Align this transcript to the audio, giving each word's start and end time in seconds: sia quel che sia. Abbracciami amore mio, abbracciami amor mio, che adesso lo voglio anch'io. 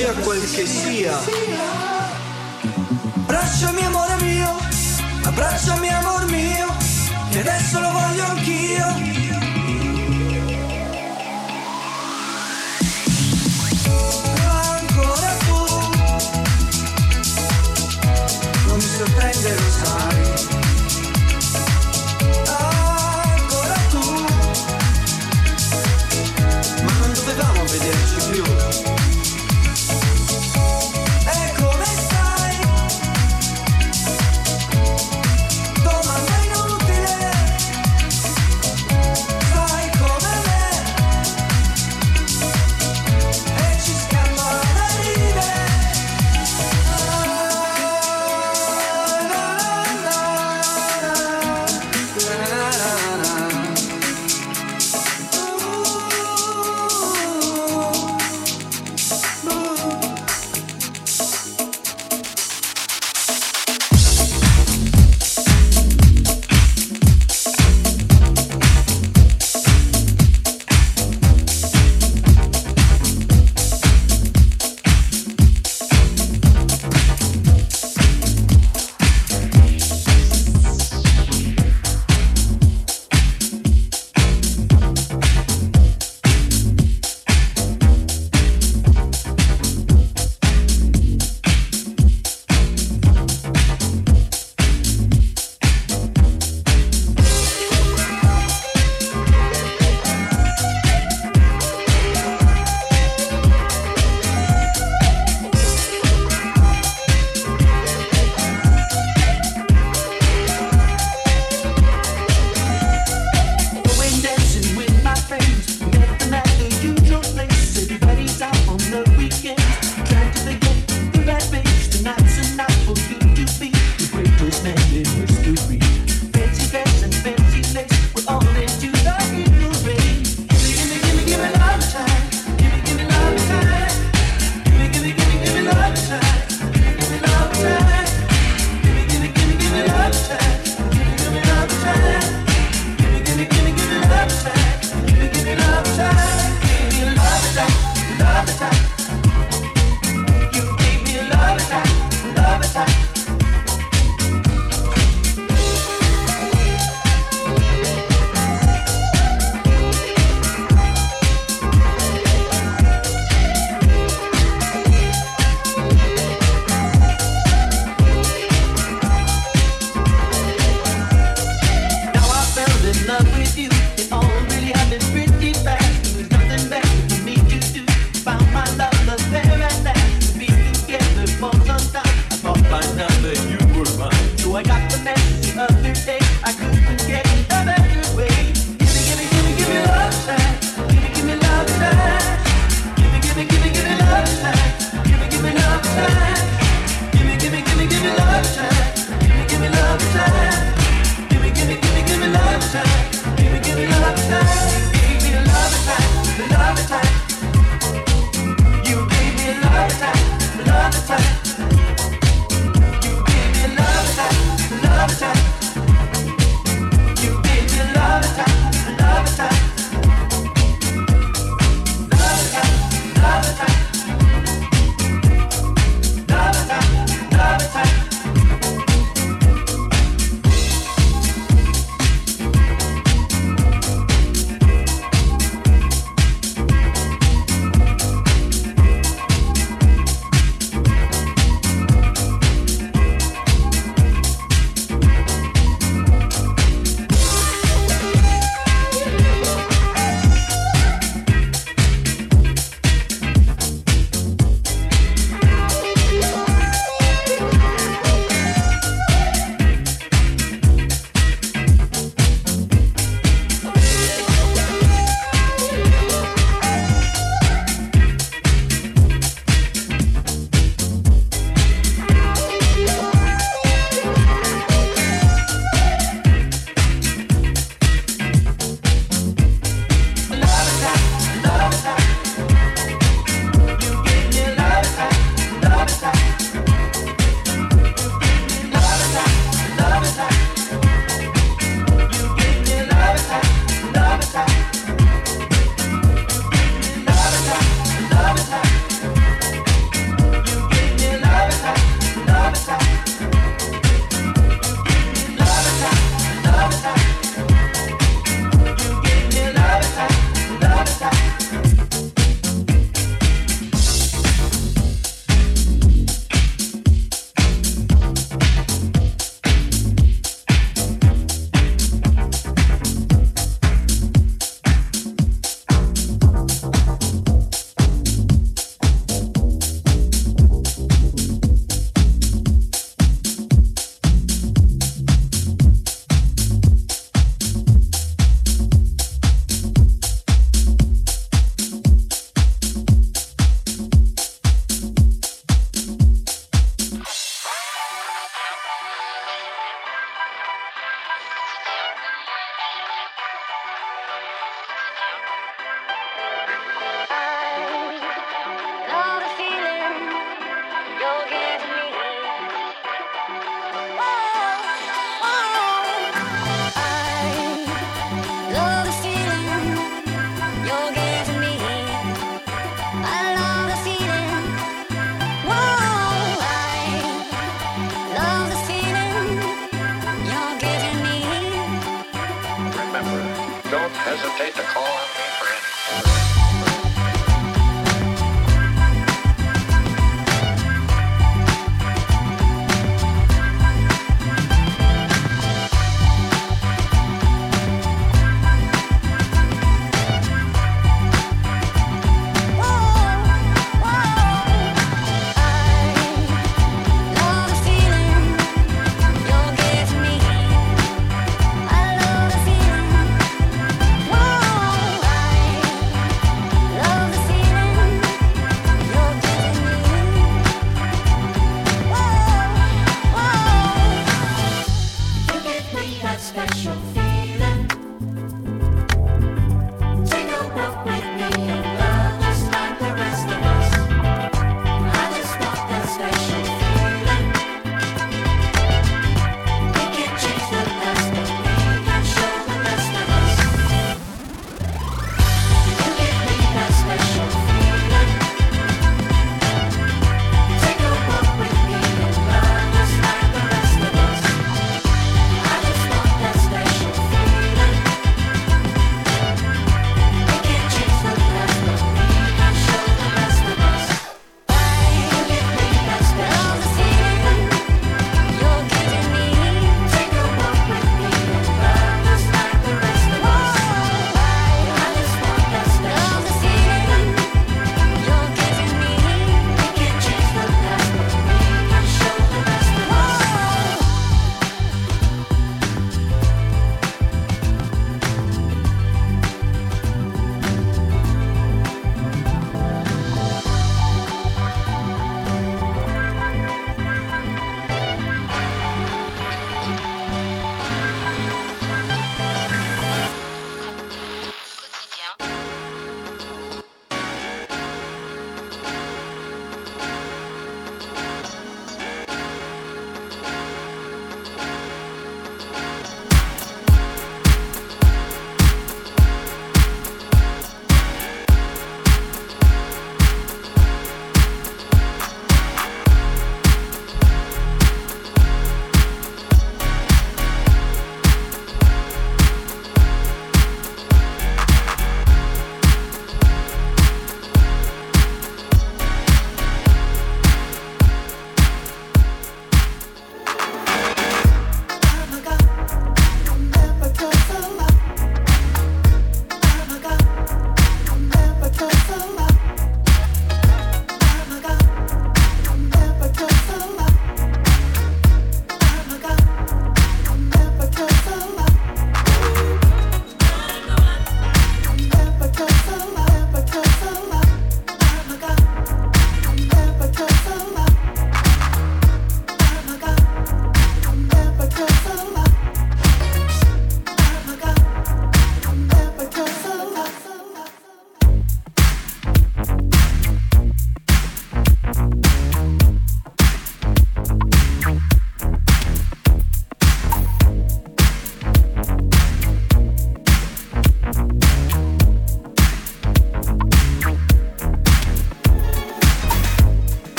sia 0.00 0.14
quel 0.14 0.50
che 0.50 0.66
sia. 0.66 1.18
Abbracciami 3.16 3.82
amore 3.84 4.16
mio, 4.22 4.56
abbracciami 5.24 5.88
amor 5.90 6.30
mio, 6.30 6.74
che 7.30 7.40
adesso 7.40 7.80
lo 7.80 7.90
voglio 7.90 8.24
anch'io. 8.24 9.09